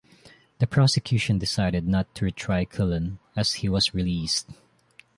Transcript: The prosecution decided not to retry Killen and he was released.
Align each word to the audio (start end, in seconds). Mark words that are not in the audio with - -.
The 0.57 0.65
prosecution 0.65 1.37
decided 1.37 1.87
not 1.87 2.15
to 2.15 2.25
retry 2.25 2.67
Killen 2.67 3.19
and 3.35 3.45
he 3.47 3.69
was 3.69 3.93
released. 3.93 4.47